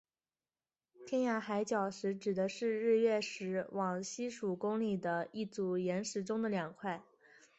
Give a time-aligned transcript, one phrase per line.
[1.05, 7.03] 天涯海角石指的是日月石往西数公里的一组岩石中的两块。